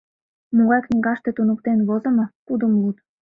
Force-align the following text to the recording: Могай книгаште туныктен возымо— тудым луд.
Могай 0.55 0.81
книгаште 0.85 1.29
туныктен 1.35 1.79
возымо— 1.87 2.25
тудым 2.47 2.71
луд. 2.81 2.97